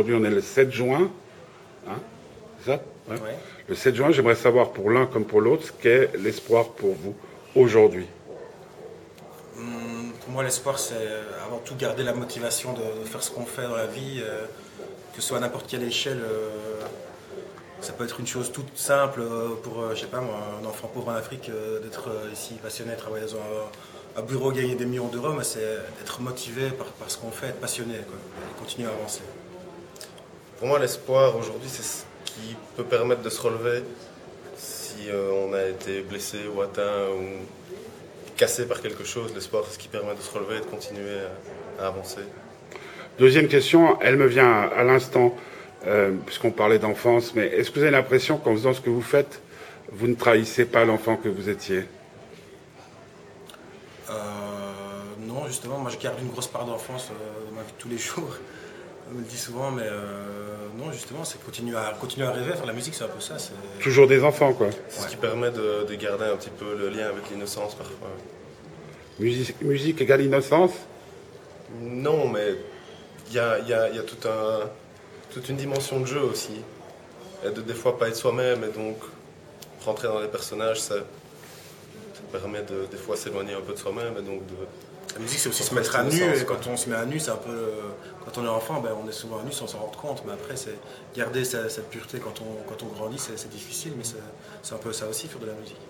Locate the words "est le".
0.24-0.40